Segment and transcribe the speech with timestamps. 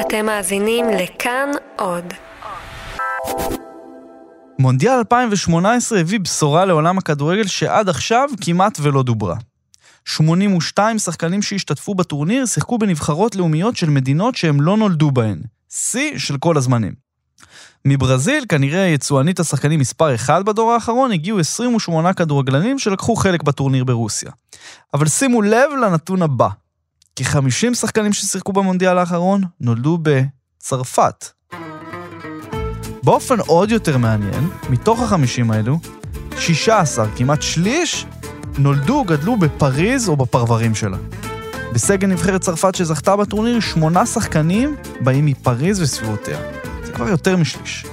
[0.00, 2.04] אתם מאזינים לכאן עוד.
[4.58, 9.36] מונדיאל 2018 הביא בשורה לעולם הכדורגל שעד עכשיו כמעט ולא דוברה.
[10.04, 15.40] 82 שחקנים שהשתתפו בטורניר שיחקו בנבחרות לאומיות של מדינות שהם לא נולדו בהן.
[15.70, 16.92] שיא של כל הזמנים.
[17.84, 24.30] מברזיל, כנראה יצואנית השחקנים מספר 1 בדור האחרון, הגיעו 28 כדורגלנים שלקחו חלק בטורניר ברוסיה.
[24.94, 26.48] אבל שימו לב לנתון הבא,
[27.16, 31.26] כ-50 שחקנים ששיחקו במונדיאל האחרון נולדו בצרפת.
[33.02, 35.78] באופן עוד יותר מעניין, מתוך החמישים האלו,
[36.38, 38.06] 16, כמעט שליש,
[38.58, 40.96] נולדו גדלו בפריז או בפרברים שלה.
[41.72, 46.38] בסגל נבחרת צרפת שזכתה בטורניר, שמונה שחקנים באים מפריז וסביבותיה.
[46.84, 47.86] זה כבר יותר משליש.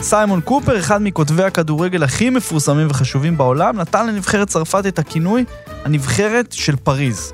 [0.00, 5.44] סיימון קופר, אחד מכותבי הכדורגל הכי מפורסמים וחשובים בעולם, נתן לנבחרת צרפת את הכינוי
[5.84, 7.32] הנבחרת של פריז.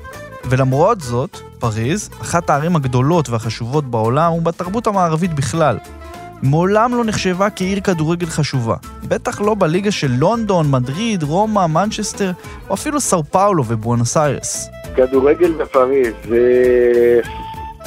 [0.49, 5.77] ולמרות זאת, פריז, אחת הערים הגדולות והחשובות בעולם ובתרבות המערבית בכלל.
[6.41, 8.75] מעולם לא נחשבה כעיר כדורגל חשובה.
[9.03, 12.31] בטח לא בליגה של לונדון, מדריד, רומא, מנצ'סטר,
[12.69, 14.69] או אפילו סאו פאולו ובואנוס איירס.
[14.95, 17.21] כדורגל בפריז, זה...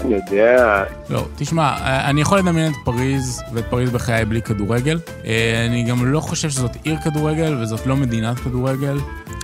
[0.01, 0.85] אני יודע...
[1.11, 1.77] לא, תשמע,
[2.09, 4.99] אני יכול לדמיין את פריז ואת פריז בחיי בלי כדורגל.
[5.25, 8.99] אה, אני גם לא חושב שזאת עיר כדורגל וזאת לא מדינת כדורגל.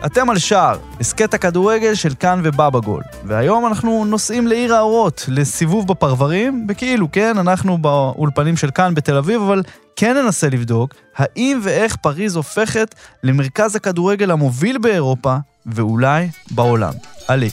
[0.05, 3.03] אתם על שער, הסכת הכדורגל של כאן ובבא גול.
[3.25, 9.43] והיום אנחנו נוסעים לעיר האורות, לסיבוב בפרברים, וכאילו, כן, אנחנו באולפנים של כאן בתל אביב,
[9.43, 9.63] אבל
[9.97, 16.93] כן ננסה לבדוק האם ואיך פריז הופכת למרכז הכדורגל המוביל באירופה, ואולי בעולם.
[17.29, 17.51] עלי.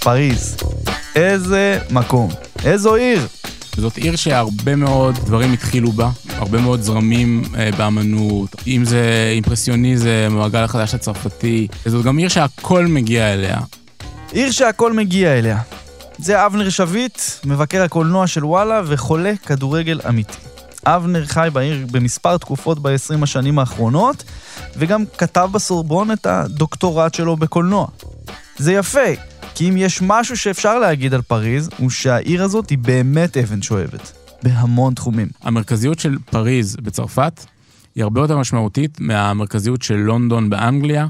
[0.00, 0.56] פריז,
[1.16, 2.30] איזה מקום,
[2.64, 3.41] איזו עיר.
[3.76, 10.38] זאת עיר שהרבה מאוד דברים התחילו בה, הרבה מאוד זרמים אה, באמנות, אם זה אימפרסיוניזם,
[10.40, 13.58] הגל החדש הצרפתי, זאת גם עיר שהכל מגיע אליה.
[14.32, 15.58] עיר שהכל מגיע אליה.
[16.18, 20.38] זה אבנר שביט, מבקר הקולנוע של וואלה וחולה כדורגל אמיתי.
[20.86, 24.24] אבנר חי בעיר במספר תקופות ב-20 השנים האחרונות,
[24.76, 27.86] וגם כתב בסורבון את הדוקטורט שלו בקולנוע.
[28.58, 29.00] זה יפה,
[29.62, 34.12] כי אם יש משהו שאפשר להגיד על פריז, הוא שהעיר הזאת היא באמת אבן שואבת.
[34.42, 35.28] בהמון תחומים.
[35.42, 37.46] המרכזיות של פריז בצרפת
[37.94, 41.06] היא הרבה יותר משמעותית מהמרכזיות של לונדון באנגליה,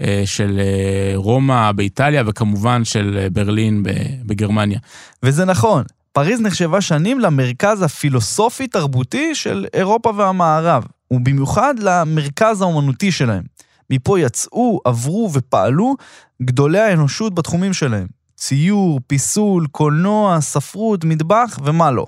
[0.00, 3.82] אה, של אה, רומא באיטליה וכמובן של אה, ברלין
[4.26, 4.78] בגרמניה.
[5.22, 13.42] וזה נכון, פריז נחשבה שנים למרכז הפילוסופי-תרבותי של אירופה והמערב, ובמיוחד למרכז האומנותי שלהם.
[13.90, 15.94] מפה יצאו, עברו ופעלו
[16.42, 18.06] גדולי האנושות בתחומים שלהם.
[18.36, 22.06] ציור, פיסול, קולנוע, ספרות, מטבח ומה לא.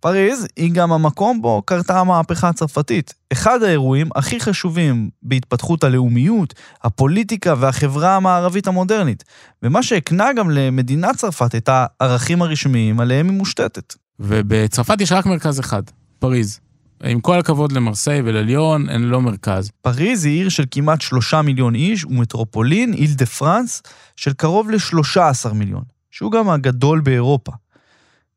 [0.00, 3.14] פריז היא גם המקום בו קרתה המהפכה הצרפתית.
[3.32, 9.24] אחד האירועים הכי חשובים בהתפתחות הלאומיות, הפוליטיקה והחברה המערבית המודרנית,
[9.62, 13.94] ומה שהקנה גם למדינת צרפת את הערכים הרשמיים עליהם היא מושתתת.
[14.20, 15.82] ובצרפת יש רק מרכז אחד,
[16.18, 16.60] פריז.
[17.04, 19.70] עם כל הכבוד למרסיי ולליון, הן לא מרכז.
[19.82, 23.82] פריז היא עיר של כמעט שלושה מיליון איש, ומטרופולין, איל דה פרנס,
[24.16, 27.52] של קרוב לשלושה עשר מיליון, שהוא גם הגדול באירופה.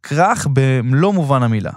[0.03, 1.72] כרך במלוא מובן המילה.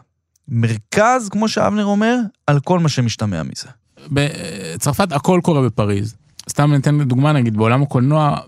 [0.48, 2.16] מרכז, כמו שאבנר אומר,
[2.46, 3.68] על כל מה שמשתמע מזה.
[4.08, 6.14] בצרפת הכל קורה בפריז.
[6.50, 8.38] סתם ניתן דוגמה, נגיד, בעולם הקולנוע,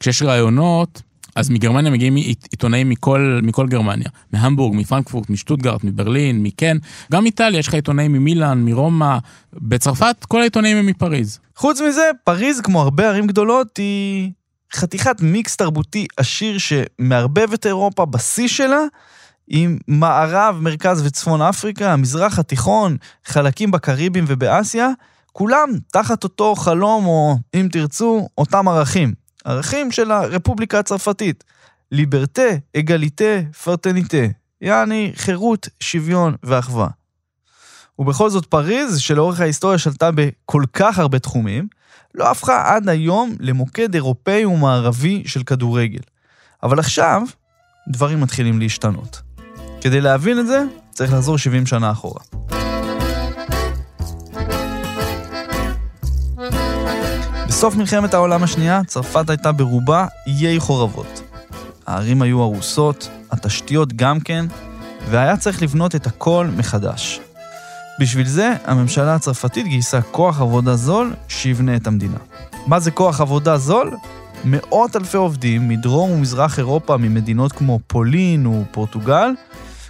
[0.00, 1.02] כשיש ראיונות,
[1.36, 2.16] אז מגרמניה מגיעים
[2.50, 6.76] עיתונאים מכל, מכל גרמניה, מהמבורג, מפרנקפורט, משטוטגרט, מברלין, מקן,
[7.12, 9.18] גם איטליה, יש לך עיתונאים ממילאן, מרומא,
[9.52, 11.38] בצרפת כל העיתונאים הם מפריז.
[11.56, 14.30] חוץ מזה, פריז, כמו הרבה ערים גדולות, היא
[14.74, 18.80] חתיכת מיקס תרבותי עשיר שמערבב את אירופה בשיא שלה,
[19.48, 24.88] עם מערב, מרכז וצפון אפריקה, המזרח התיכון, חלקים בקריבים ובאסיה,
[25.32, 29.23] כולם תחת אותו חלום, או אם תרצו, אותם ערכים.
[29.44, 31.44] ערכים של הרפובליקה הצרפתית.
[31.92, 32.42] ליברטה,
[32.76, 34.26] אגליטה, פרטניטה.
[34.60, 36.88] יעני חירות, שוויון ואחווה.
[37.98, 41.68] ובכל זאת פריז, שלאורך ההיסטוריה שלטה בכל כך הרבה תחומים,
[42.14, 46.00] לא הפכה עד היום למוקד אירופאי ומערבי של כדורגל.
[46.62, 47.22] אבל עכשיו,
[47.88, 49.22] דברים מתחילים להשתנות.
[49.80, 52.20] כדי להבין את זה, צריך לחזור 70 שנה אחורה.
[57.64, 61.22] בסוף מלחמת העולם השנייה, צרפת הייתה ברובה איי חורבות.
[61.86, 64.46] הערים היו הרוסות, התשתיות גם כן,
[65.10, 67.20] והיה צריך לבנות את הכל מחדש.
[68.00, 72.16] בשביל זה, הממשלה הצרפתית גייסה כוח עבודה זול שיבנה את המדינה.
[72.66, 73.96] מה זה כוח עבודה זול?
[74.44, 79.30] מאות אלפי עובדים מדרום ומזרח אירופה, ממדינות כמו פולין ופורטוגל,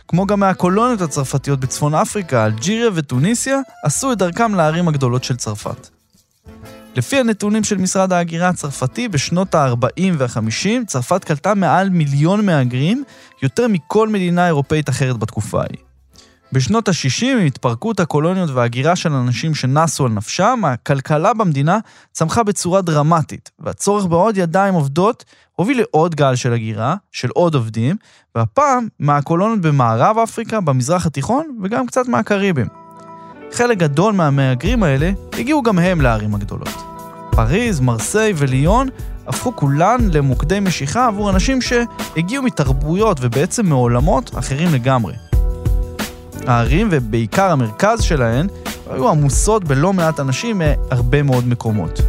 [0.09, 5.94] כמו גם מהקולוניות הצרפתיות בצפון אפריקה, אלג'יריה וטוניסיה, עשו את דרכם לערים הגדולות של צרפת.
[6.97, 13.05] לפי הנתונים של משרד ההגירה הצרפתי, בשנות ה-40 וה-50, צרפת קלטה מעל מיליון מהגרים,
[13.43, 15.79] יותר מכל מדינה אירופאית אחרת בתקופה ההיא.
[16.53, 21.79] בשנות ה-60, עם התפרקות הקולוניות וההגירה של אנשים שנסו על נפשם, הכלכלה במדינה
[22.13, 25.25] צמחה בצורה דרמטית, והצורך בעוד ידיים עובדות
[25.57, 27.97] הוביל לעוד גל של הגירה, של עוד עובדים,
[28.35, 32.84] והפעם מהקולוניות במערב אפריקה, במזרח התיכון וגם קצת מהקריבים.
[33.53, 36.83] חלק גדול מהמהגרים האלה הגיעו גם הם לערים הגדולות.
[37.31, 38.89] פריז, מרסיי וליון
[39.27, 45.15] הפכו כולן למוקדי משיכה עבור אנשים שהגיעו מתרבויות ובעצם מעולמות אחרים לגמרי.
[46.47, 48.47] הערים, ובעיקר המרכז שלהן,
[48.91, 52.01] היו עמוסות בלא מעט אנשים מהרבה מאוד מקומות.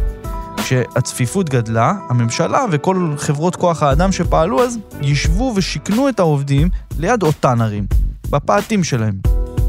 [0.56, 6.68] כשהצפיפות גדלה, הממשלה וכל חברות כוח האדם שפעלו אז, ישבו ושיכנו את העובדים
[6.98, 7.86] ליד אותן ערים,
[8.30, 9.14] בפאתים שלהם,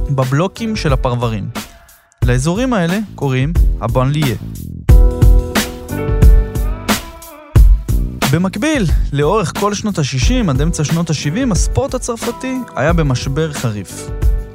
[0.09, 1.49] בבלוקים של הפרברים.
[2.25, 4.35] לאזורים האלה קוראים הבנליה.
[8.33, 14.09] במקביל, לאורך כל שנות ה-60 עד אמצע שנות ה-70, הספורט הצרפתי היה במשבר חריף.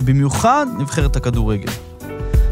[0.05, 1.73] במיוחד נבחרת הכדורגל.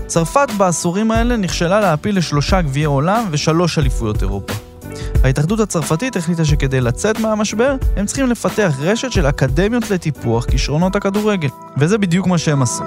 [0.06, 4.55] צרפת בעשורים האלה נכשלה להעפיל לשלושה גביעי עולם ושלוש אליפויות אירופה.
[5.25, 11.49] ההתאחדות הצרפתית החליטה שכדי לצאת מהמשבר, הם צריכים לפתח רשת של אקדמיות לטיפוח כישרונות הכדורגל,
[11.79, 12.85] וזה בדיוק מה שהם עשו.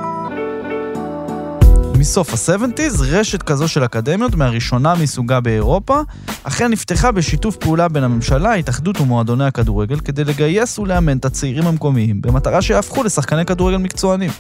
[1.97, 6.01] מסוף ה-70's, רשת כזו של אקדמיות, מהראשונה מסוגה באירופה,
[6.43, 12.21] אכן נפתחה בשיתוף פעולה בין הממשלה, ההתאחדות ומועדוני הכדורגל, כדי לגייס ולאמן את הצעירים המקומיים,
[12.21, 14.31] במטרה שיהפכו לשחקני כדורגל מקצוענים.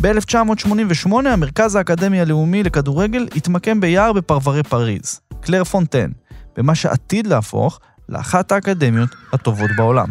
[0.00, 6.10] ב-1988 המרכז האקדמי הלאומי לכדורגל התמקם ביער בפרברי פריז, קלר פונטן,
[6.56, 10.06] במה שעתיד להפוך לאחת האקדמיות הטובות בעולם.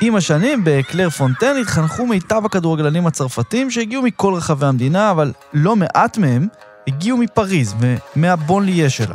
[0.00, 6.18] עם השנים, בקלר פונטן התחנכו מיטב הכדורגלנים הצרפתים שהגיעו מכל רחבי המדינה, אבל לא מעט
[6.18, 6.46] מהם
[6.88, 9.14] הגיעו מפריז ומה banlieue שלה.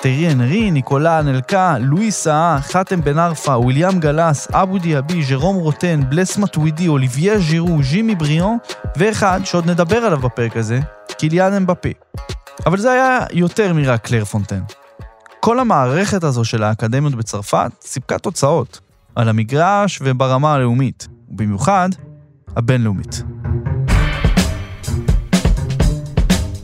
[0.00, 6.00] תיירי אנרי, ניקולה אנלקה, לואי סאה, חאתם בן ערפה, וויליאם גאלאס, אבו דיאבי, ז'רום רוטן,
[6.08, 8.58] בלז מטואידי, אוליביה ז'ירו, ז'ימי בריאן,
[8.96, 10.80] ואחד שעוד נדבר עליו בפרק הזה,
[11.18, 11.88] קיליאן אמבפה.
[12.66, 14.60] אבל זה היה יותר מרק קלר פונטן.
[15.40, 18.80] כל המערכת הזו של האקדמיות בצרפת סיפקה תוצאות,
[19.14, 21.88] על המגרש וברמה הלאומית, ובמיוחד
[22.56, 23.22] הבינלאומית.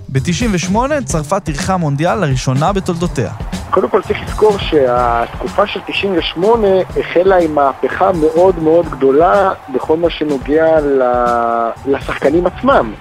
[0.08, 3.32] ב-98 צרפת אירחה מונדיאל לראשונה בתולדותיה.
[3.70, 6.68] קודם כל צריך לזכור שהתקופה של 98
[7.00, 10.76] החלה עם מהפכה מאוד מאוד גדולה בכל מה שנוגע
[11.86, 12.92] לשחקנים עצמם.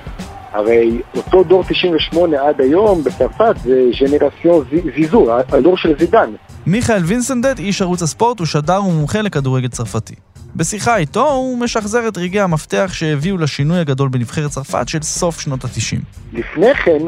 [0.51, 4.65] הרי אותו דור 98 עד היום בצרפת זה ג'נרציון
[4.95, 6.31] זיזו, הדור של זידן.
[6.65, 10.15] מיכאל וינסנדט, איש ערוץ הספורט, הוא שדר ומומחה לכדורגל צרפתי.
[10.55, 15.65] בשיחה איתו הוא משחזר את רגעי המפתח שהביאו לשינוי הגדול בנבחרת צרפת של סוף שנות
[15.65, 15.97] ה-90.
[16.33, 16.99] לפני כן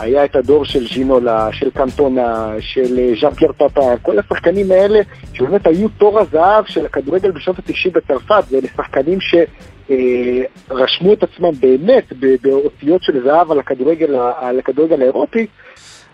[0.00, 5.00] היה את הדור של ז'ינולה, של קנטונה, של אה, ז'אן פייר פאפה, כל השחקנים האלה
[5.32, 12.12] שבאמת היו תור הזהב של הכדורגל בשנות ה-90 בצרפת, ואלה שחקנים שרשמו את עצמם באמת
[12.42, 15.46] באותיות של זהב על הכדורגל, על הכדורגל האירופי.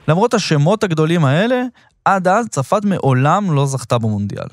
[0.09, 1.63] למרות השמות הגדולים האלה,
[2.05, 4.49] עד אז צרפת מעולם לא זכתה במונדיאל.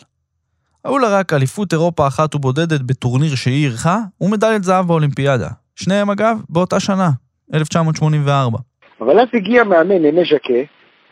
[0.86, 5.50] היו לה רק אליפות אירופה אחת ובודדת בטורניר שהיא אירחה, ומדליית זהב באולימפיאדה.
[5.76, 7.10] שניהם אגב באותה שנה,
[7.54, 8.69] 1984.
[9.02, 10.64] אבל אז הגיע מאמן אנה ז'קה,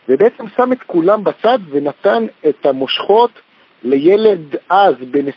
[0.09, 3.31] ובעצם שם את כולם בצד ונתן את המושכות
[3.83, 5.31] לילד אז, בן 25-26,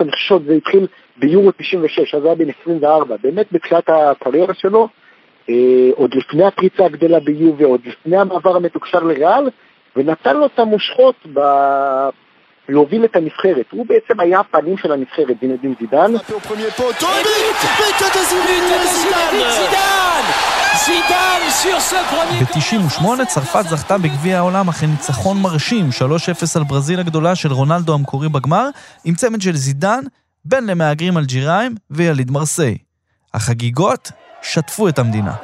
[0.00, 4.88] אני חושב שזה התחיל ביורו 96, אז היה בן 24, באמת בתחילת הקריירה שלו,
[5.50, 5.54] אה,
[5.94, 9.50] עוד לפני הפריצה הגדולה ביובה, עוד לפני המעבר המתוקשר לריאל,
[9.96, 11.40] ונתן לו את המושכות ב...
[12.68, 13.66] להוביל את הנבחרת.
[13.70, 16.12] הוא בעצם היה הפנים של הנבחרת, דין זידן.
[22.40, 26.02] ב-98 צרפת זכתה בגביע העולם אחרי ניצחון מרשים, 3-0
[26.56, 28.68] על ברזיל הגדולה של רונלדו המקורי בגמר,
[29.04, 30.00] עם צמד של זידן,
[30.44, 32.78] בין למהגרים אלג'יראים ויליד מרסיי.
[33.34, 34.10] החגיגות
[34.42, 35.34] שטפו את המדינה.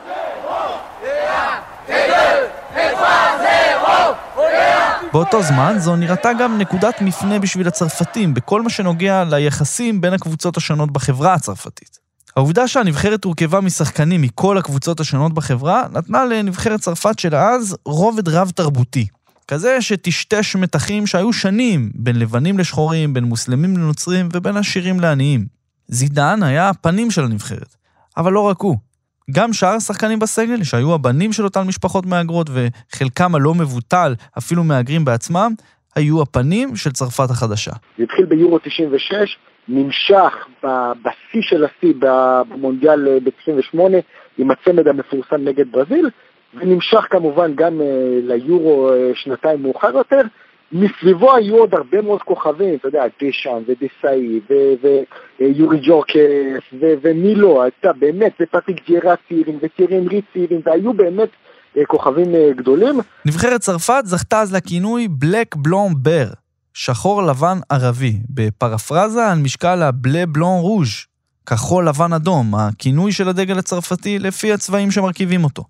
[5.13, 10.57] באותו זמן זו נראתה גם נקודת מפנה בשביל הצרפתים בכל מה שנוגע ליחסים בין הקבוצות
[10.57, 12.00] השונות בחברה הצרפתית.
[12.37, 19.07] העובדה שהנבחרת הורכבה משחקנים מכל הקבוצות השונות בחברה, נתנה לנבחרת צרפת של אז רובד רב-תרבותי.
[19.49, 25.47] כזה שטשטש מתחים שהיו שנים בין לבנים לשחורים, בין מוסלמים לנוצרים ובין עשירים לעניים.
[25.87, 27.75] זידן היה הפנים של הנבחרת.
[28.17, 28.77] אבל לא רק הוא.
[29.31, 35.05] גם שאר השחקנים בסגל, שהיו הבנים של אותן משפחות מהגרות, וחלקם הלא מבוטל, אפילו מהגרים
[35.05, 35.53] בעצמם,
[35.97, 37.73] היו הפנים של צרפת החדשה.
[37.99, 39.39] זה התחיל ביורו 96,
[39.71, 40.47] נמשך
[41.03, 43.79] בשיא של השיא במונדיאל ב-98
[44.39, 46.11] עם הצמד המפורסם נגד ברזיל,
[46.55, 47.81] ונמשך כמובן גם
[48.23, 50.21] ליורו שנתיים מאוחר יותר.
[50.73, 54.41] מסביבו היו עוד הרבה מאוד כוכבים, אתה יודע, דשאן ודסאי
[55.41, 56.65] ויורי ג'ורקס
[57.03, 61.29] ומי לא, אתה באמת, ופטריק ג'ירה צעירים וטירי אנרי צעירים, והיו באמת
[61.87, 63.01] כוכבים גדולים.
[63.27, 66.27] נבחרת צרפת זכתה אז לכינוי בלק בלון בר,
[66.75, 70.89] שחור לבן ערבי, בפרפרזה על משקל הבלה בלון רוז',
[71.47, 75.65] כחול לבן אדום, הכינוי של הדגל הצרפתי לפי הצבעים שמרכיבים אותו.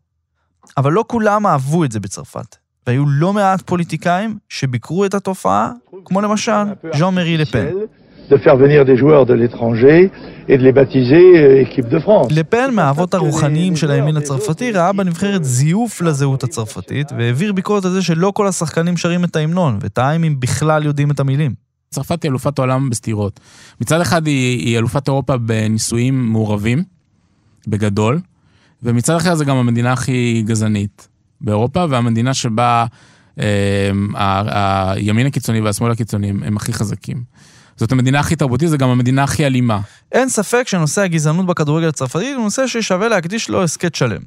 [0.76, 2.56] אבל לא כולם אהבו את זה בצרפת.
[2.86, 5.72] והיו לא מעט פוליטיקאים שביקרו את התופעה,
[6.04, 6.52] כמו למשל
[6.98, 7.66] ז'אן מרי לפן.
[8.30, 10.00] De faire venir des joueurs de l'étranger
[10.48, 12.28] et de les baptiser équipe de France.
[12.30, 18.02] לפן, מהאבות הרוחניים של הימין הצרפתי, ראה בנבחרת זיוף לזהות הצרפתית, והעביר ביקורת על זה
[18.02, 21.54] שלא כל השחקנים שרים את ההמנון, וטעה אם בכלל יודעים את המילים.
[21.90, 23.40] צרפת היא אלופת העולם בסתירות.
[23.80, 26.82] מצד אחד היא, היא אלופת אירופה בנישואים מעורבים,
[27.68, 28.20] בגדול,
[28.82, 31.08] ומצד אחר זה גם המדינה הכי גזענית.
[31.40, 32.86] באירופה, והמדינה שבה
[33.40, 37.22] אה, הימין הקיצוני והשמאל הקיצוני הם הכי חזקים.
[37.80, 39.80] זאת המדינה הכי תרבותית, זה גם המדינה הכי אלימה.
[40.12, 44.20] אין ספק שנושא הגזענות בכדורגל הצרפתי הוא נושא ששווה להקדיש לו הסכת שלם.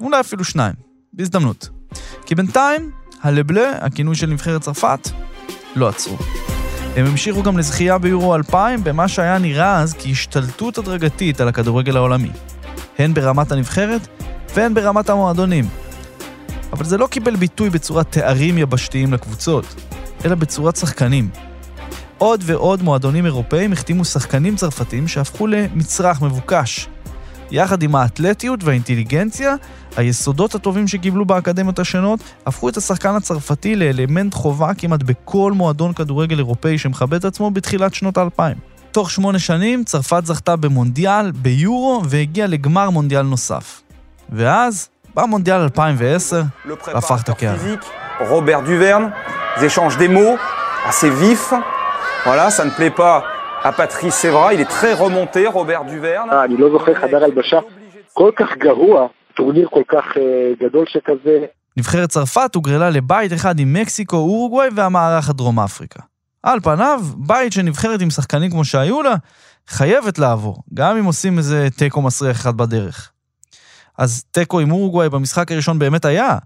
[0.00, 0.72] אולי אפילו שניים,
[1.12, 1.68] בהזדמנות.
[2.26, 2.90] כי בינתיים,
[3.22, 5.08] הלבלה, הכינוי של נבחרת צרפת,
[5.76, 6.16] לא עצרו.
[6.96, 12.30] הם המשיכו גם לזכייה ביורו 2000 במה שהיה נראה אז כהשתלטות הדרגתית על הכדורגל העולמי.
[12.98, 14.08] הן ברמת הנבחרת
[14.54, 15.68] והן ברמת המועדונים.
[16.72, 19.74] אבל זה לא קיבל ביטוי בצורת תארים יבשתיים לקבוצות,
[20.24, 21.49] אלא בצורת שחקנים.
[22.20, 26.88] עוד ועוד מועדונים אירופאים החתימו שחקנים צרפתים שהפכו למצרך מבוקש.
[27.50, 29.54] יחד עם האתלטיות והאינטליגנציה,
[29.96, 36.38] היסודות הטובים שקיבלו באקדמיות השונות הפכו את השחקן הצרפתי לאלמנט חובה כמעט בכל מועדון כדורגל
[36.38, 38.56] אירופאי שמכבד את עצמו בתחילת שנות האלפיים.
[38.90, 43.82] תוך שמונה שנים צרפת זכתה במונדיאל, ביורו, והגיעה לגמר מונדיאל נוסף.
[44.32, 46.42] ואז במונדיאל 2010
[46.86, 47.74] והפך את הקערה.
[48.28, 49.08] רוברט דוברן,
[49.60, 51.79] זה échanges des mots assez.
[52.24, 53.24] Voilà, ça ne plaît pas
[53.62, 56.28] à Patrice Sévra, il est très remonté, רוברט דוברן.
[56.44, 57.58] אני לא זוכר חדר הלבשה
[58.12, 60.04] כל כך גרוע, טורניר כל כך
[60.60, 61.38] גדול שכזה.
[61.76, 66.00] נבחרת צרפת הוגרלה לבית אחד עם מקסיקו, אורוגוואי והמערך הדרום אפריקה.
[66.42, 69.14] על פניו, בית של נבחרת עם שחקנים כמו שהיו לה,
[69.68, 73.10] חייבת לעבור, גם אם עושים איזה תיקו מסריח אחד בדרך.
[73.98, 76.38] אז תיקו עם אורוגוואי במשחק הראשון באמת היה,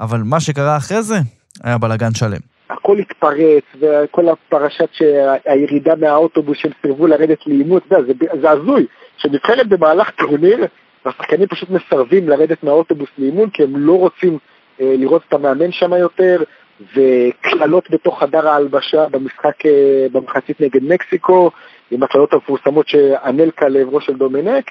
[0.00, 1.20] אבל מה שקרה אחרי זה,
[1.62, 2.40] היה בלאגן שלם.
[2.86, 7.96] הכל התפרץ, וכל הפרשת שהירידה מהאוטובוס שהם סירבו לרדת לאימות, זה,
[8.40, 10.66] זה הזוי, שנבחרת במהלך טורניר,
[11.04, 14.38] והשחקנים פשוט מסרבים לרדת מהאוטובוס לאימון, כי הם לא רוצים
[14.80, 16.42] אה, לראות את המאמן שם יותר,
[16.80, 21.50] וקללות בתוך חדר ההלבשה במשחק, אה, במחצית נגד מקסיקו,
[21.90, 24.70] עם הקללות המפורסמות שאנלקה לעברו של דומינק.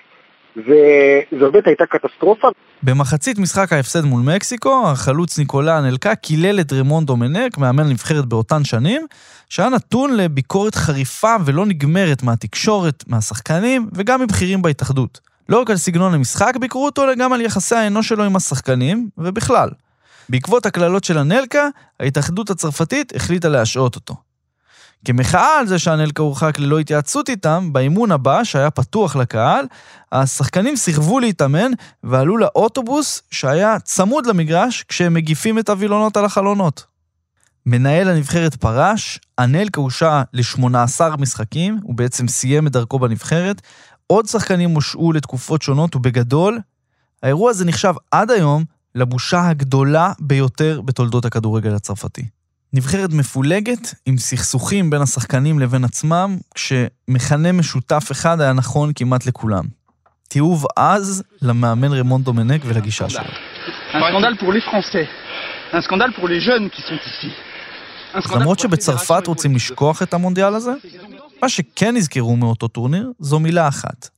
[0.58, 2.48] וזו באמת הייתה קטסטרופה.
[2.84, 8.64] במחצית משחק ההפסד מול מקסיקו, החלוץ ניקולה אנלקה קילל את רמון דומנק, מאמן נבחרת באותן
[8.64, 9.06] שנים,
[9.50, 15.20] שהיה נתון לביקורת חריפה ולא נגמרת מהתקשורת, מהשחקנים וגם מבכירים בהתאחדות.
[15.50, 19.10] לא רק על סגנון המשחק ביקרו אותו, אלא גם על יחסי האנוש שלו עם השחקנים,
[19.18, 19.70] ובכלל.
[20.30, 21.70] בעקבות הקללות של אנלקה,
[22.00, 24.25] ההתאחדות הצרפתית החליטה להשעות אותו.
[25.06, 29.66] כמחאה על זה שאנלקה הורחק ללא התייעצות איתם, באימון הבא, שהיה פתוח לקהל,
[30.12, 31.72] השחקנים סירבו להתאמן
[32.04, 36.86] ועלו לאוטובוס שהיה צמוד למגרש כשהם מגיפים את הווילונות על החלונות.
[37.66, 43.62] מנהל הנבחרת פרש, אנלקה הושע ל-18 משחקים, הוא בעצם סיים את דרכו בנבחרת,
[44.08, 46.60] עוד שחקנים הושעו לתקופות שונות, ובגדול,
[47.24, 48.64] האירוע הזה נחשב עד היום
[48.96, 52.26] לבושה הגדולה ביותר בתולדות הכדורגל הצרפתי.
[52.78, 59.64] נבחרת מפולגת עם סכסוכים בין השחקנים לבין עצמם, כשמכנה משותף אחד היה נכון כמעט לכולם.
[60.30, 63.24] תיעוב עז למאמן רמון דומנק ולגישה שלו.
[68.36, 70.72] למרות שבצרפת רוצים לשכוח את המונדיאל הזה,
[71.42, 74.10] מה שכן יזכרו מאותו טורניר זו מילה אחת,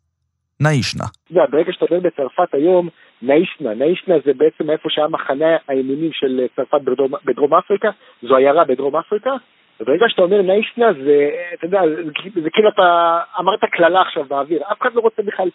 [0.60, 1.06] נאישנה.
[1.32, 2.90] ברגע שאתה עובר בצרפת היום,
[3.22, 7.90] נאישנה, נאישנה זה בעצם איפה שהיה מחנה הימינים של צרפת בדרום, בדרום אפריקה,
[8.22, 9.32] זו עיירה בדרום אפריקה,
[9.80, 14.62] וברגע שאתה אומר נאישנה זה, אתה יודע, זה, זה כאילו אתה אמרת קללה עכשיו באוויר,
[14.72, 15.50] אף אחד לא רוצה בכלל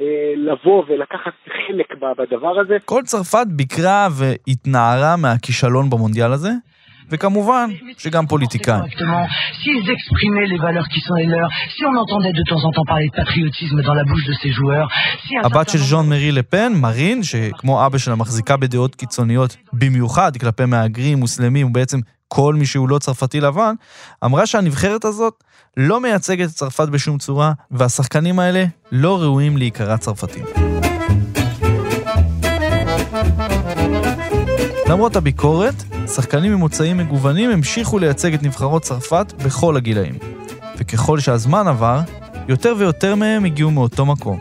[0.00, 1.32] אה, לבוא ולקחת
[1.66, 2.76] חלק בדבר הזה.
[2.84, 6.50] כל צרפת ביקרה והתנערה מהכישלון במונדיאל הזה,
[7.10, 8.84] וכמובן שגם פוליטיקאים.
[15.44, 21.18] הבת של ז'ון מרי לפן, מרין, שכמו אבא שלה מחזיקה בדעות קיצוניות במיוחד כלפי מהגרים,
[21.18, 21.98] מוסלמים ובעצם
[22.28, 23.74] כל מי שהוא לא צרפתי לבן,
[24.24, 25.44] אמרה שהנבחרת הזאת
[25.76, 30.44] לא מייצגת את צרפת בשום צורה, והשחקנים האלה לא ראויים להיקרא צרפתים.
[34.88, 35.74] למרות הביקורת,
[36.06, 40.14] שחקנים ממוצאים מגוונים המשיכו לייצג את נבחרות צרפת בכל הגילאים.
[40.78, 42.00] וככל שהזמן עבר,
[42.48, 44.38] יותר ויותר מהם הגיעו מאותו מקום,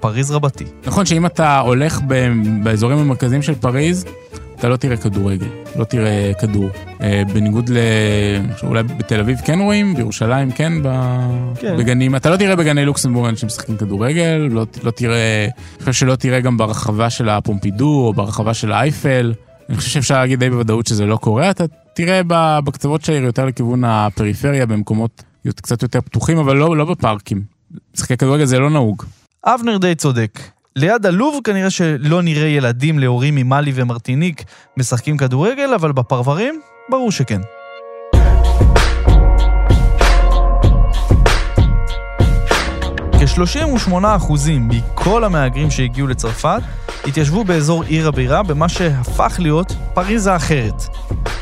[0.00, 0.64] פריז רבתי.
[0.86, 4.04] נכון שאם אתה הולך ב- באזורים המרכזיים של פריז,
[4.58, 5.46] אתה לא תראה כדורגל,
[5.76, 6.68] לא תראה כדור.
[7.02, 7.78] אה, בניגוד ל...
[8.62, 10.88] אולי בתל אביב כן רואים, בירושלים כן, ב...
[11.60, 11.76] כן.
[11.76, 12.16] בגנים.
[12.16, 15.44] אתה לא תראה בגני לוקסמבורג אנשים משחקים כדורגל, לא, לא תראה...
[15.44, 19.32] אני חושב שלא תראה גם ברחבה של הפומפידו או ברחבה של האייפל.
[19.68, 22.20] אני חושב שאפשר להגיד די בוודאות שזה לא קורה, אתה תראה
[22.64, 25.22] בקצוות של העיר יותר לכיוון הפריפריה, במקומות
[25.56, 27.42] קצת יותר פתוחים, אבל לא, לא בפארקים.
[27.94, 29.02] משחקי כדורגל זה לא נהוג.
[29.44, 30.40] אבנר די צודק.
[30.76, 34.44] ליד הלוב כנראה שלא נראה ילדים להורים ממאלי ומרטיניק
[34.76, 36.60] משחקים כדורגל, אבל בפרברים,
[36.90, 37.40] ברור שכן.
[43.12, 46.60] כ-38% מכל המהגרים שהגיעו לצרפת
[47.06, 50.82] התיישבו באזור עיר הבירה במה שהפך להיות פריז האחרת.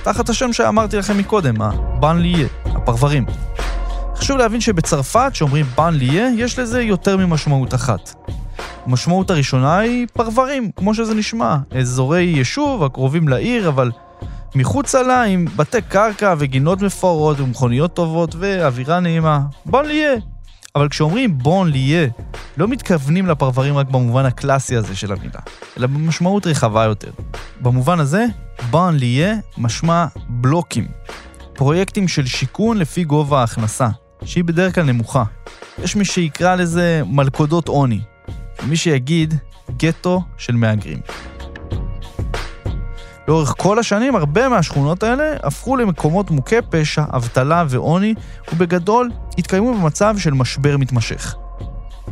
[0.03, 3.27] תחת השם שאמרתי לכם מקודם, הבנליה, הפרברים.
[4.17, 8.31] חשוב להבין שבצרפת, כשאומרים בנליה, יש לזה יותר ממשמעות אחת.
[8.87, 13.91] המשמעות הראשונה היא פרברים, כמו שזה נשמע, אזורי יישוב הקרובים לעיר, אבל
[14.55, 19.41] מחוצה לה עם בתי קרקע וגינות מפוארות ומכוניות טובות ואווירה נעימה.
[19.67, 20.36] בון ליה.
[20.77, 22.09] אבל כשאומרים בון ליה,
[22.57, 25.41] לא מתכוונים לפרברים רק במובן הקלאסי הזה של המילה,
[25.79, 27.11] אלא במשמעות רחבה יותר.
[27.61, 28.27] במובן הזה,
[28.71, 30.89] בון ליה משמע בלוקים.
[31.55, 33.89] פרויקטים של שיכון לפי גובה ההכנסה,
[34.25, 35.25] שהיא בדרך כלל נמוכה.
[35.79, 38.01] יש מי שיקרא לזה מלכודות עוני,
[38.63, 39.35] ומי שיגיד
[39.77, 41.01] גטו של מהגרים.
[43.29, 48.15] לאורך כל השנים, הרבה מהשכונות האלה הפכו למקומות מוכי פשע, אבטלה ועוני,
[48.53, 51.37] ובגדול התקיימו במצב של משבר מתמשך.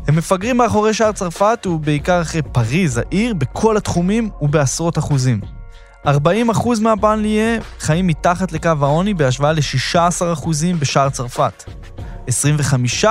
[0.09, 5.41] הם מפגרים מאחורי שער צרפת ובעיקר אחרי פריז, העיר, בכל התחומים ובעשרות אחוזים.
[6.07, 6.11] 40%
[6.81, 10.49] מהבנליה חיים מתחת לקו העוני בהשוואה ל-16%
[10.79, 11.65] בשער צרפת.
[12.29, 13.05] 25%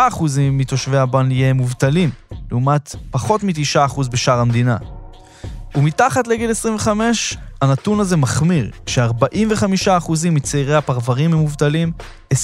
[0.52, 2.10] מתושבי הבנליה הם מובטלים,
[2.52, 4.78] לעומת פחות מ-9% בשאר המדינה.
[5.76, 11.92] ומתחת לגיל 25, הנתון הזה מחמיר, כש-45% מצעירי הפרברים הם מובטלים,
[12.34, 12.38] 20%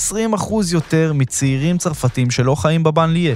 [0.71, 3.35] יותר מצעירים צרפתים שלא חיים בבנליה.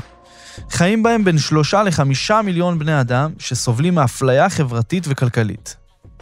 [0.69, 5.77] חיים בהם בין 3 ל-5 מיליון בני אדם שסובלים מאפליה חברתית וכלכלית.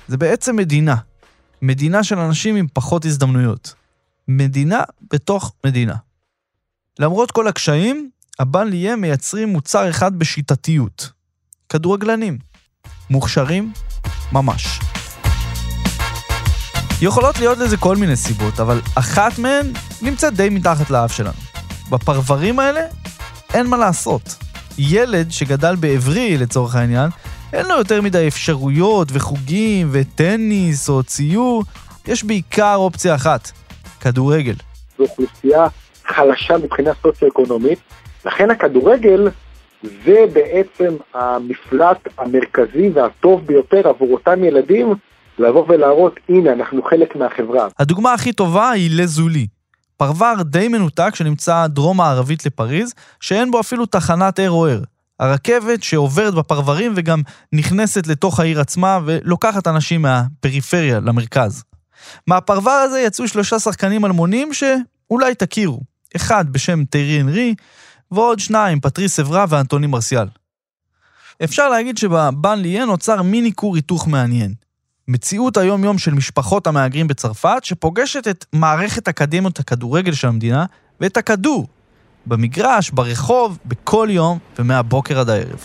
[0.08, 0.96] זה בעצם מדינה.
[1.62, 3.74] מדינה של אנשים עם פחות הזדמנויות.
[4.28, 4.82] מדינה
[5.14, 5.96] בתוך מדינה.
[7.00, 11.12] למרות כל הקשיים, הבנליה מייצרים מוצר אחד בשיטתיות.
[11.70, 12.38] כדורגלנים.
[13.10, 13.74] מוכשרים?
[14.32, 14.91] ממש.
[17.02, 19.66] יכולות להיות לזה כל מיני סיבות, אבל אחת מהן
[20.02, 21.34] נמצאת די מתחת לאף שלנו.
[21.92, 22.82] בפרברים האלה
[23.54, 24.22] אין מה לעשות.
[24.78, 27.10] ילד שגדל בעברי, לצורך העניין,
[27.54, 31.64] אין לו יותר מדי אפשרויות וחוגים וטניס או ציור,
[32.08, 33.52] יש בעיקר אופציה אחת,
[34.02, 34.56] כדורגל.
[34.98, 35.68] זו אוכלוסייה
[36.06, 37.80] חלשה מבחינה סוציו-אקונומית,
[38.26, 39.30] לכן הכדורגל
[40.06, 44.94] זה בעצם המפלט המרכזי והטוב ביותר עבור אותם ילדים
[45.42, 47.68] לבוא ולהראות, הנה, אנחנו חלק מהחברה.
[47.80, 49.48] הדוגמה הכי טובה היא לזולי.
[49.98, 54.82] פרבר די מנותק שנמצא דרום-מערבית לפריז, שאין בו אפילו תחנת ער או ער.
[55.20, 57.22] הרכבת שעוברת בפרברים וגם
[57.54, 61.64] נכנסת לתוך העיר עצמה ולוקחת אנשים מהפריפריה למרכז.
[62.28, 65.80] מהפרבר הזה יצאו שלושה שחקנים אלמונים שאולי תכירו.
[66.16, 67.56] אחד בשם טיירי אנרי,
[68.12, 70.28] ועוד שניים, פטריס אברה ואנטוני מרסיאל.
[71.44, 74.54] אפשר להגיד שבבנליה נוצר מיני כור היתוך מעניין.
[75.08, 80.66] מציאות היום-יום של משפחות המהגרים בצרפת, שפוגשת את מערכת אקדמיות הכדורגל של המדינה
[81.02, 81.68] ואת הכדור,
[82.26, 85.60] במגרש, ברחוב, בכל יום ומהבוקר עד הערב.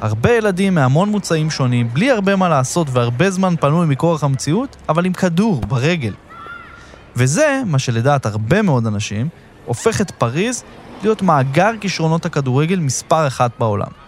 [0.00, 5.06] הרבה ילדים מהמון מוצאים שונים, בלי הרבה מה לעשות והרבה זמן פנוי מכורח המציאות, אבל
[5.06, 6.12] עם כדור, ברגל.
[7.16, 9.28] וזה, מה שלדעת הרבה מאוד אנשים,
[9.64, 10.64] הופך את פריז
[11.02, 14.03] להיות מאגר כישרונות הכדורגל מספר אחת בעולם.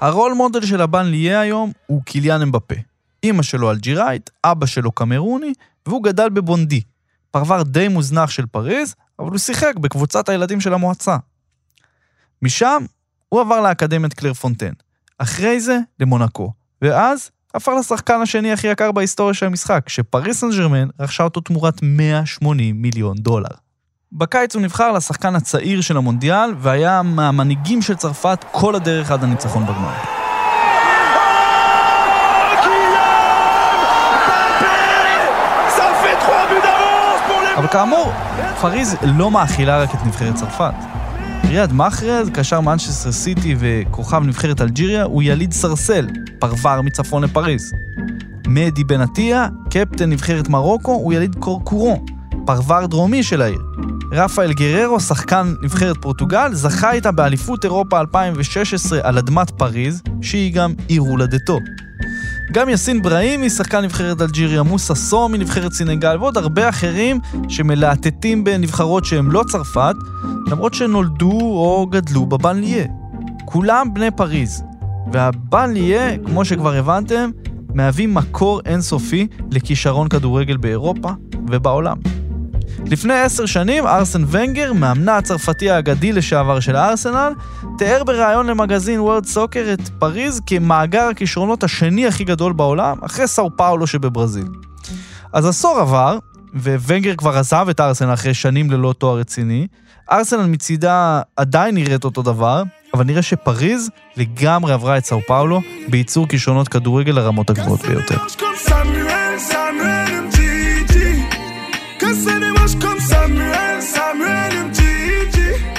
[0.00, 2.74] ה role model של ה banlieue היום הוא קיליאן אמבפה.
[3.22, 5.52] אימא שלו אלג'יראית, אבא שלו קמרוני,
[5.86, 6.80] והוא גדל בבונדי,
[7.30, 11.16] פרבר די מוזנח של פריז, אבל הוא שיחק בקבוצת הילדים של המועצה.
[12.42, 12.84] משם
[13.28, 14.72] הוא עבר לאקדמיית קלר פונטן,
[15.18, 20.88] אחרי זה למונקו, ואז הפך לשחקן השני הכי יקר בהיסטוריה של המשחק, שפריס סן ג'רמן
[21.00, 23.67] רכשה אותו תמורת 180 מיליון דולר.
[24.12, 29.62] בקיץ הוא נבחר לשחקן הצעיר של המונדיאל, והיה מהמנהיגים של צרפת כל הדרך עד הניצחון
[29.66, 29.94] בגמר.
[37.56, 38.12] אבל כאמור,
[38.60, 40.74] פריז לא מאכילה רק את נבחרת צרפת.
[41.44, 46.06] ריאד מחרז, קשר מנצ'סטר סיטי וכוכב נבחרת אלג'יריה, הוא יליד סרסל,
[46.38, 47.72] פרוור מצפון לפריז.
[48.46, 52.04] מדי בן עטיה, קפטן נבחרת מרוקו, הוא יליד קורקורו,
[52.46, 53.67] פרוור דרומי של העיר.
[54.12, 60.74] רפאל גררו, שחקן נבחרת פורטוגל, זכה איתה באליפות אירופה 2016 על אדמת פריז, שהיא גם
[60.88, 61.58] עיר הולדתו.
[62.52, 69.04] גם יאסין בראימי, שחקן נבחרת אלג'יריה, מוסא סו מנבחרת סינגל, ועוד הרבה אחרים שמלהטטים בנבחרות
[69.04, 69.94] שהם לא צרפת,
[70.46, 72.84] למרות שנולדו או גדלו בבנליה.
[73.44, 74.62] כולם בני פריז.
[75.12, 77.30] והבנליה, כמו שכבר הבנתם,
[77.74, 81.10] מהווים מקור אינסופי לכישרון כדורגל באירופה
[81.48, 82.17] ובעולם.
[82.86, 87.32] לפני עשר שנים, ארסן ונגר, מאמנה הצרפתי האגדי לשעבר של הארסנל,
[87.78, 93.56] תיאר בריאיון למגזין וורד סוקר את פריז כמאגר הכישרונות השני הכי גדול בעולם, אחרי סאו
[93.56, 94.48] פאולו שבברזיל.
[95.32, 96.18] אז עשור עבר,
[96.54, 99.66] וונגר כבר עזב את ארסנל אחרי שנים ללא תואר רציני.
[100.12, 102.62] ארסנל מצידה עדיין נראית אותו דבר,
[102.94, 108.16] אבל נראה שפריז לגמרי עברה את סאו פאולו בייצור כישרונות כדורגל לרמות הגבוהות ביותר.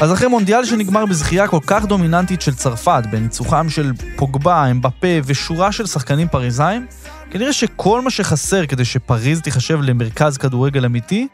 [0.02, 5.72] אז אחרי מונדיאל שנגמר בזכייה כל כך דומיננטית של צרפת, בניצוחם של פוגבה, אמבפה ושורה
[5.72, 6.88] של שחקנים פריזאים,
[7.32, 11.28] כנראה שכל מה שחסר כדי שפריז תיחשב למרכז כדורגל אמיתי,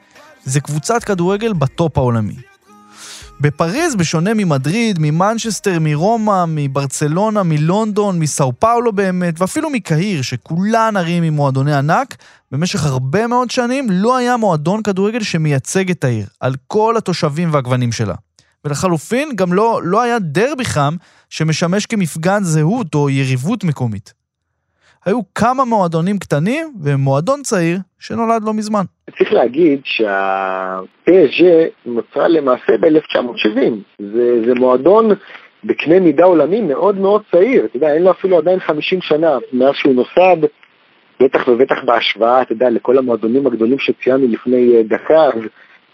[0.43, 2.35] זה קבוצת כדורגל בטופ העולמי.
[3.41, 11.33] בפריז, בשונה ממדריד, ממנצ'סטר, מרומא, מברצלונה, מלונדון, מסאו פאולו באמת, ואפילו מקהיר, שכולן ערים עם
[11.33, 12.15] מועדוני ענק,
[12.51, 17.91] במשך הרבה מאוד שנים לא היה מועדון כדורגל שמייצג את העיר, על כל התושבים והגוונים
[17.91, 18.15] שלה.
[18.65, 20.93] ולחלופין, גם לא, לא היה דרבי חם
[21.29, 24.13] שמשמש כמפגן זהות או יריבות מקומית.
[25.05, 28.83] היו כמה מועדונים קטנים ומועדון צעיר שנולד לא מזמן.
[29.17, 31.43] צריך להגיד שה-PSG
[31.85, 33.59] נוצרה למעשה ב-1970.
[33.99, 35.09] זה, זה מועדון
[35.63, 37.65] בקנה מידה עולמי מאוד מאוד צעיר.
[37.65, 40.47] אתה יודע, אין לו אפילו עדיין 50 שנה מאז שהוא נוסד,
[41.19, 45.23] בטח ובטח בהשוואה, אתה יודע, לכל המועדונים הגדולים שציינו לפני דקה.
[45.23, 45.41] אז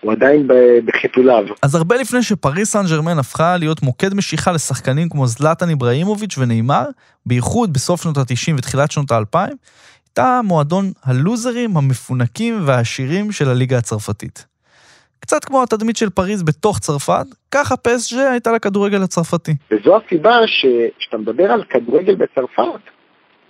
[0.01, 0.47] הוא עדיין
[0.85, 1.43] בחיתוליו.
[1.61, 6.85] אז הרבה לפני שפריס סן ג'רמן הפכה להיות מוקד משיכה לשחקנים כמו זלאטן איבראימוביץ' ונאמר,
[7.25, 9.37] בייחוד בסוף שנות ה-90 ותחילת שנות ה-2000,
[10.07, 14.45] הייתה מועדון הלוזרים המפונקים והעשירים של הליגה הצרפתית.
[15.19, 19.51] קצת כמו התדמית של פריז בתוך צרפת, ככה פסג' הייתה לכדורגל הצרפתי.
[19.71, 22.81] וזו הסיבה שכשאתה מדבר על כדורגל בצרפת,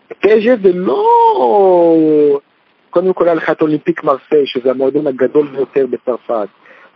[0.08, 2.40] פסג' זה לא
[2.92, 6.48] קודם כל היה לך את אולימפיק מרסיי, שזה המועדון הגדול ביותר בצרפת.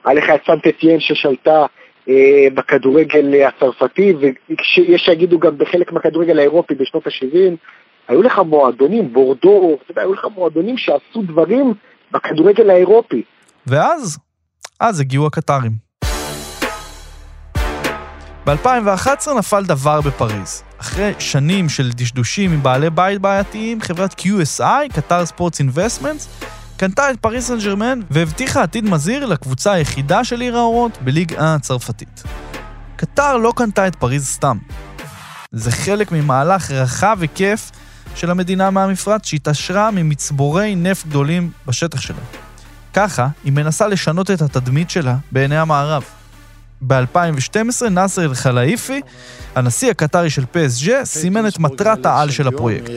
[0.05, 1.65] היה לך את סנטטיאן ששלטה
[2.09, 7.55] אה, בכדורגל הצרפתי, ויש שיגידו גם בחלק מהכדורגל האירופי בשנות ה-70.
[8.07, 11.73] היו לך מועדונים, בורדו, היו לך מועדונים שעשו דברים
[12.11, 13.23] בכדורגל האירופי.
[13.67, 14.19] ואז,
[14.79, 15.84] אז הגיעו הקטרים.
[18.45, 20.63] ב-2011 נפל דבר בפריז.
[20.77, 26.27] אחרי שנים של דשדושים עם בעלי בית בעייתיים, חברת QSI, Qatar Sports Investments,
[26.77, 32.23] קנתה את פריס סן ג'רמן והבטיחה עתיד מזהיר לקבוצה היחידה של עיר האורות בליגה הצרפתית.
[32.95, 34.57] קטר לא קנתה את פריז סתם.
[35.51, 37.71] זה חלק ממהלך רחב היקף
[38.15, 42.21] של המדינה מהמפרץ שהתעשרה ממצבורי נפט גדולים בשטח שלה.
[42.93, 46.03] ככה, היא מנסה לשנות את התדמית שלה בעיני המערב.
[46.87, 49.01] ב-2012 נאסר אל-חלאיפי,
[49.55, 52.91] הנשיא הקטרי של PSG, סימן את מטרת העל של הפרויקט.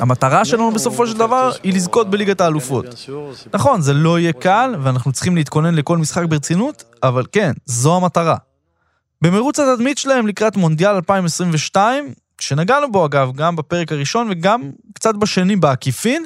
[0.00, 3.06] המטרה שלנו בסופו של דבר היא לזכות בליגת האלופות.
[3.54, 8.36] נכון, זה לא יהיה קל, ואנחנו צריכים להתכונן לכל משחק ברצינות, אבל כן, זו המטרה.
[9.22, 15.56] במרוץ התדמית שלהם לקראת מונדיאל 2022, שנגענו בו אגב, גם בפרק הראשון וגם קצת בשני
[15.56, 16.24] בעקיפין,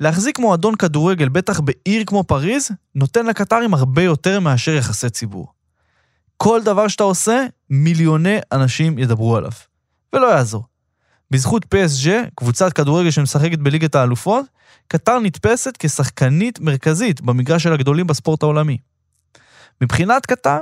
[0.00, 5.52] להחזיק מועדון כדורגל, בטח בעיר כמו פריז, נותן לקטרים הרבה יותר מאשר יחסי ציבור.
[6.36, 9.52] כל דבר שאתה עושה, מיליוני אנשים ידברו עליו.
[10.12, 10.64] ולא יעזור.
[11.30, 14.44] בזכות PSG, קבוצת כדורגל שמשחקת בליגת האלופות,
[14.88, 18.78] קטר נתפסת כשחקנית מרכזית במגרש של הגדולים בספורט העולמי.
[19.80, 20.58] מבחינת קטר,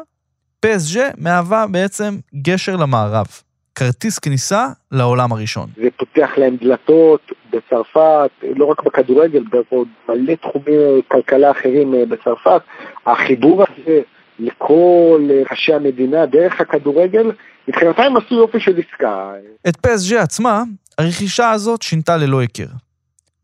[0.67, 3.27] PSG מהווה בעצם גשר למערב.
[3.75, 5.69] כרטיס כניסה לעולם הראשון.
[5.77, 12.63] זה פותח להם דלתות בצרפת, לא רק בכדורגל, בעוד מלא תחומי כלכלה אחרים אה, בצרפת.
[13.07, 14.01] החיבור הזה
[14.39, 17.33] לכל אה, ראשי המדינה דרך הכדורגל,
[17.69, 19.33] מבחינתם הם עשו יופי של עסקה.
[19.69, 20.63] את פסג' עצמה,
[20.99, 22.90] הרכישה הזאת שינתה ללא היכר.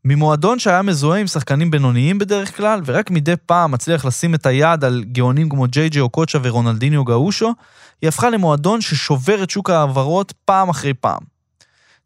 [0.08, 4.84] ממועדון שהיה מזוהה עם שחקנים בינוניים בדרך כלל, ורק מדי פעם מצליח לשים את היד
[4.84, 7.52] על גאונים כמו ג'יי ג'י אוקוצ'ה ורונלדיניו גאושו,
[8.02, 11.18] היא הפכה למועדון ששובר את שוק ההעברות פעם אחרי פעם.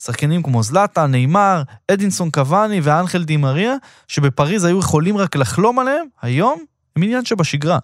[0.02, 3.74] שחקנים כמו זלאטה, נאמר, אדינסון קוואני ואנחל די מריה,
[4.08, 6.58] שבפריז היו יכולים רק לחלום עליהם, היום
[6.96, 7.78] הם עניין שבשגרה.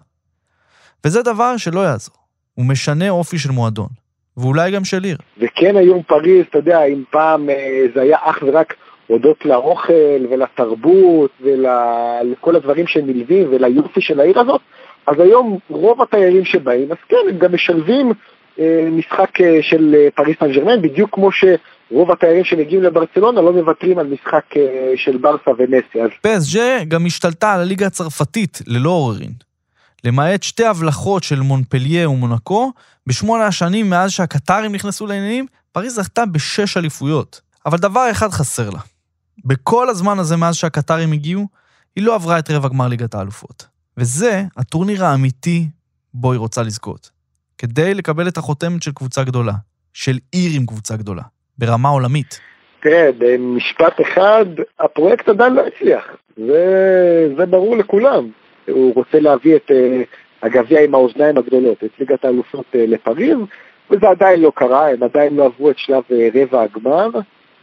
[1.05, 2.15] וזה דבר שלא יעזור.
[2.53, 3.89] הוא משנה אופי של מועדון,
[4.37, 5.17] ואולי גם של עיר.
[5.37, 8.73] וכן היום פריז, אתה יודע, אם פעם אה, זה היה אך ורק
[9.07, 14.61] הודות לאוכל ולתרבות ולכל הדברים שנלווים וליופי של העיר הזאת,
[15.07, 18.13] אז היום רוב התיירים שבאים, אז כן, הם גם משלבים
[18.59, 23.53] אה, משחק אה, של אה, פריס סן ג'רמן, בדיוק כמו שרוב התיירים שמגיעים לברצלונה לא
[23.53, 26.01] מוותרים על משחק אה, של ברסה ומסי.
[26.01, 29.31] אז PSG גם השתלטה על הליגה הצרפתית ללא עוררין.
[30.03, 32.71] למעט שתי הבלחות של מונפליה ומונקו,
[33.07, 37.41] בשמונה השנים מאז שהקטרים נכנסו לעניינים, פריז זכתה בשש אליפויות.
[37.65, 38.79] אבל דבר אחד חסר לה.
[39.45, 41.47] בכל הזמן הזה מאז שהקטרים הגיעו,
[41.95, 43.67] היא לא עברה את רבע גמר ליגת האלופות.
[43.97, 45.67] וזה הטורניר האמיתי
[46.13, 47.11] בו היא רוצה לזכות.
[47.57, 49.53] כדי לקבל את החותמת של קבוצה גדולה,
[49.93, 51.21] של עיר עם קבוצה גדולה,
[51.57, 52.39] ברמה עולמית.
[52.79, 54.45] תראה, במשפט אחד,
[54.79, 56.03] הפרויקט עדיין לא הצליח.
[56.37, 58.29] זה, זה ברור לכולם.
[58.67, 60.05] הוא רוצה להביא את uh,
[60.41, 63.37] הגביע עם האוזניים הגדולות, את ליגת האלופות uh, לפריז,
[63.91, 67.09] וזה עדיין לא קרה, הם עדיין לא עברו את שלב uh, רבע הגמר.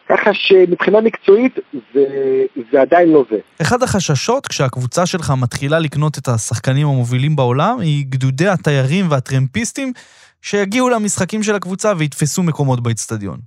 [0.08, 1.58] ככה שמבחינה מקצועית
[1.94, 2.00] זה,
[2.72, 3.36] זה עדיין לא זה.
[3.62, 9.92] אחד החששות כשהקבוצה שלך מתחילה לקנות את השחקנים המובילים בעולם, היא גדודי התיירים והטרמפיסטים
[10.42, 13.38] שיגיעו למשחקים של הקבוצה ויתפסו מקומות באצטדיון.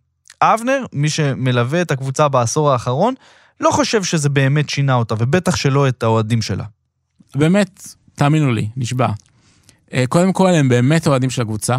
[0.41, 3.13] אבנר, מי שמלווה את הקבוצה בעשור האחרון,
[3.59, 6.63] לא חושב שזה באמת שינה אותה, ובטח שלא את האוהדים שלה.
[7.35, 9.07] באמת, תאמינו לי, נשבע.
[9.93, 11.77] אה, קודם כל, הם באמת אוהדים של הקבוצה.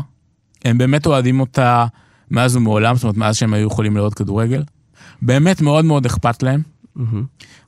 [0.65, 1.87] הם באמת אוהדים אותה
[2.31, 4.63] מאז ומעולם, זאת אומרת, מאז שהם היו יכולים לראות כדורגל.
[5.23, 6.63] באמת מאוד מאוד אכפת להם,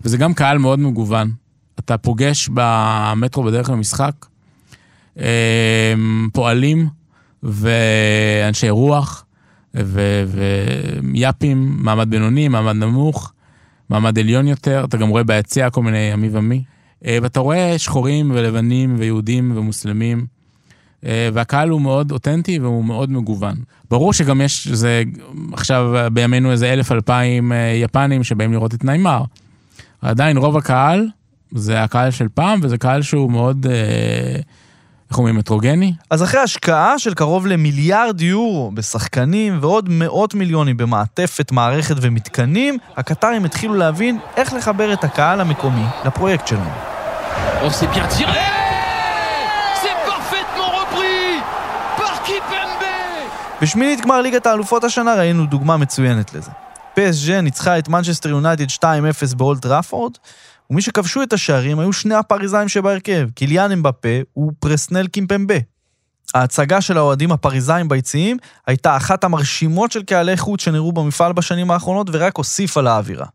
[0.01, 1.33] וזה גם קהל מאוד מגוון.
[1.79, 4.27] אתה פוגש במטרו בדרך למשחק,
[5.19, 5.95] אה,
[6.33, 6.89] פועלים
[7.43, 9.25] ואנשי רוח,
[9.75, 13.33] ויאפים, מעמד בינוני, מעמד נמוך,
[13.89, 16.65] מעמד עליון יותר, אתה גם רואה ביציע כל מיני עמי ומי.
[17.05, 20.27] אה, ואתה רואה שחורים ולבנים ויהודים ומוסלמים,
[21.03, 23.57] והקהל הוא מאוד אותנטי והוא מאוד מגוון.
[23.91, 25.03] ברור שגם יש, זה
[25.53, 29.23] עכשיו בימינו איזה אלף אלפיים אה, יפנים שבאים לראות את ניימר.
[30.03, 31.09] עדיין רוב הקהל
[31.55, 33.67] זה הקהל של פעם, וזה קהל שהוא מאוד,
[35.11, 35.93] איך אומרים, הטרוגני.
[36.11, 43.45] אז אחרי השקעה של קרוב למיליארד יורו בשחקנים ועוד מאות מיליונים במעטפת, מערכת ומתקנים, הקטרים
[43.45, 46.73] התחילו להבין איך לחבר את הקהל המקומי לפרויקט שלהם.
[47.63, 48.60] Oh,
[53.63, 56.51] בשמינית גמר ליגת האלופות השנה ראינו דוגמה מצוינת לזה.
[56.97, 60.13] PSG ניצחה את מנצ'סטר יונייטד 2-0 באולד טראפורד,
[60.71, 65.55] ומי שכבשו את השערים היו שני הפריזאים שבהרכב, קיליאן אמבפה ופרסנל קימפמבה.
[66.35, 72.07] ההצגה של האוהדים הפריזאים ביציעים הייתה אחת המרשימות של קהלי חוץ שנראו במפעל בשנים האחרונות
[72.13, 73.27] ורק הוסיפה לאווירה.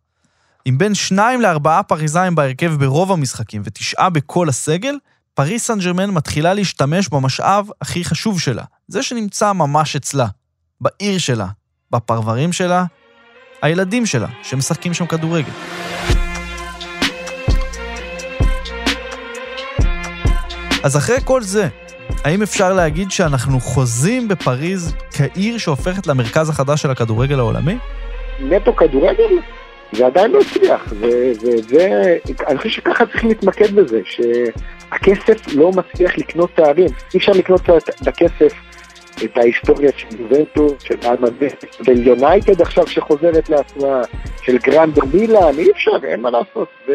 [0.65, 4.97] עם בין שניים לארבעה פריזאים בהרכב ברוב המשחקים ותשעה בכל הסגל,
[5.35, 10.25] פריס סן ג'רמן מתחילה להשתמש במשאב הכי חשוב שלה, זה שנמצא ממש אצלה,
[10.81, 11.47] בעיר שלה,
[11.91, 12.85] בפרברים שלה,
[13.61, 15.51] הילדים שלה, שמשחקים שם כדורגל.
[20.83, 21.67] אז אחרי כל זה,
[22.23, 27.77] האם אפשר להגיד שאנחנו חוזים בפריז כעיר שהופכת למרכז החדש של הכדורגל העולמי?
[28.39, 29.39] נטו כדורגל,
[29.91, 32.17] זה עדיין לא הצליח, וזה,
[32.47, 37.61] אני חושב שככה צריכים להתמקד בזה, שהכסף לא מצליח לקנות תארים, אי אפשר לקנות
[38.05, 38.53] בכסף
[39.23, 41.53] את ההיסטוריה של יובנטוס, של אלמדס,
[41.85, 44.01] של יונייטד עכשיו שחוזרת לעצמה,
[44.41, 46.91] של גרנדר מילאן, אי אפשר, אין מה לעשות, ו...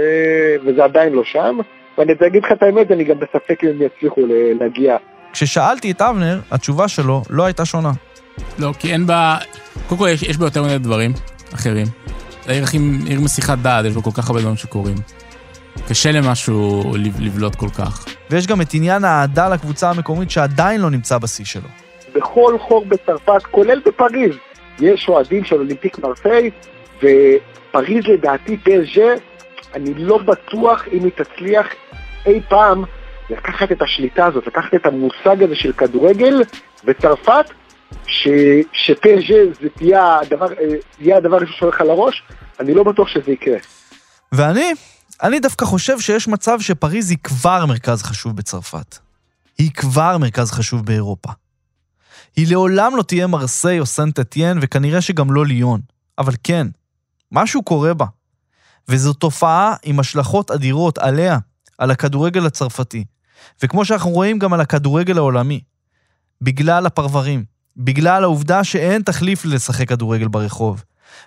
[0.65, 1.59] וזה עדיין לא שם,
[1.99, 4.21] ואני אגיד לך את האמת, אני גם בספק אם הם יצליחו
[4.61, 4.97] להגיע.
[5.33, 7.93] כששאלתי את אבנר, התשובה שלו לא הייתה שונה.
[8.59, 9.37] לא, כי אין בה...
[9.89, 11.13] קודם כל, יש, יש בה יותר מדי דברים
[11.55, 11.87] אחרים.
[12.51, 14.97] העיר הכי, עיר מסיחת דעת, יש בה כל כך הרבה דברים שקורים.
[15.89, 18.05] קשה למשהו לבלוט כל כך.
[18.31, 21.69] ויש גם את עניין האהדה לקבוצה המקומית שעדיין לא נמצא בשיא שלו.
[22.15, 24.35] בכל חור בצרפת, כולל בפריז,
[24.81, 26.51] יש אוהדים של אולימפיק מרסיי,
[26.97, 29.15] ופריז לדעתי פסג'ה,
[29.75, 31.67] אני לא בטוח אם היא תצליח
[32.27, 32.85] אי פעם
[33.31, 36.43] לקחת את השליטה הזאת, לקחת את המושג הזה של כדורגל
[36.85, 37.45] וצרפת,
[38.73, 40.47] שפסג'ה זה תהיה הדבר,
[40.99, 42.23] יהיה הדבר שהולך על הראש,
[42.61, 43.59] אני לא בטוח שזה יקרה.
[44.33, 44.73] ואני,
[45.23, 48.99] אני דווקא חושב שיש מצב שפריז היא כבר מרכז חשוב בצרפת.
[49.59, 51.31] היא כבר מרכז חשוב באירופה.
[52.37, 55.81] היא לעולם לא תהיה מרסיי או סנט אתיין, וכנראה שגם לא ליון.
[56.19, 56.67] אבל כן,
[57.33, 58.07] משהו קורה בה.
[58.89, 61.39] וזו תופעה עם השלכות אדירות עליה,
[61.79, 63.05] על הכדורגל הצרפתי.
[63.63, 65.61] וכמו שאנחנו רואים גם על הכדורגל העולמי.
[66.43, 67.45] בגלל הפרברים,
[67.83, 70.85] בגלל העובדה שאין תחליף לשחק כדורגל ברחוב.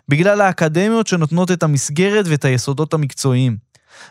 [0.09, 3.57] בגלל האקדמיות שנותנות את המסגרת ואת היסודות המקצועיים.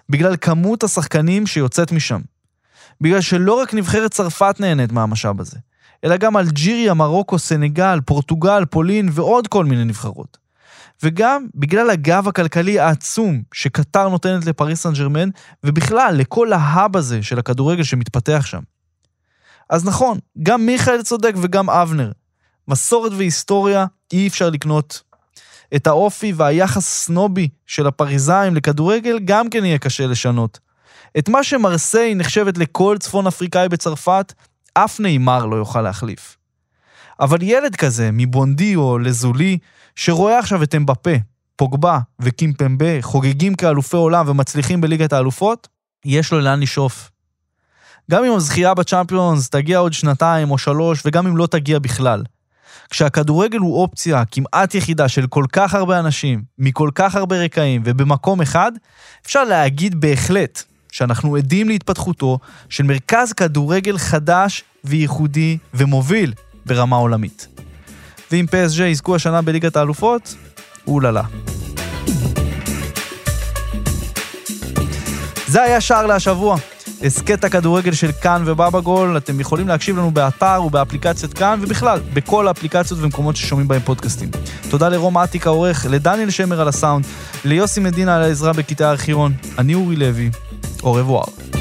[0.09, 2.21] בגלל כמות השחקנים שיוצאת משם.
[3.01, 5.59] בגלל שלא רק נבחרת צרפת נהנית מהמשאב הזה,
[6.05, 10.39] אלא גם אלג'יריה, מרוקו, סנגל, פורטוגל, פולין ועוד כל מיני נבחרות.
[11.03, 15.29] וגם בגלל הגב הכלכלי העצום שקטר נותנת לפריס סן ג'רמן,
[15.65, 18.61] ובכלל לכל ההאב הזה של הכדורגל שמתפתח שם.
[19.71, 22.13] אז נכון, גם מיכאל צודק וגם אבנר.
[22.69, 25.03] מסורת והיסטוריה אי אפשר לקנות.
[25.75, 30.59] את האופי והיחס הסנובי של הפריזאים לכדורגל גם כן יהיה קשה לשנות.
[31.19, 34.33] את מה שמרסיי נחשבת לכל צפון אפריקאי בצרפת,
[34.75, 36.37] אף נאמר לא יוכל להחליף.
[37.21, 39.59] אבל ילד כזה, מבונדי או לזולי,
[39.97, 41.11] שרואה עכשיו את אמבפה,
[41.57, 45.69] פוגבה וקימפמבה חוגגים כאלופי עולם ומצליחים בליגת האלופות,
[46.05, 47.11] יש לו לאן לשאוף.
[48.11, 52.23] גם אם הזכייה בצ'אמפיונס תגיע עוד שנתיים או שלוש, וגם אם לא תגיע בכלל.
[52.93, 58.41] כשהכדורגל הוא אופציה כמעט יחידה של כל כך הרבה אנשים, מכל כך הרבה רקעים ובמקום
[58.41, 58.73] אחד,
[59.27, 66.33] אפשר להגיד בהחלט שאנחנו עדים להתפתחותו של מרכז כדורגל חדש וייחודי ומוביל
[66.67, 67.49] ברמה עולמית.
[68.33, 70.35] ואם פסג' יזכו השנה בליגת האלופות,
[70.87, 71.23] אוללה.
[75.47, 76.57] זה היה שער להשבוע.
[77.05, 82.49] הסכת הכדורגל של כאן ובבא גול, אתם יכולים להקשיב לנו באתר ובאפליקציית כאן, ובכלל, בכל
[82.49, 84.31] האפליקציות ומקומות ששומעים בהם פודקאסטים.
[84.71, 87.07] תודה לרום אטיק העורך, לדניאל שמר על הסאונד,
[87.45, 90.31] ליוסי מדינה על העזרה בקטעי הארכיון, אני אורי לוי,
[90.81, 91.52] au revoir.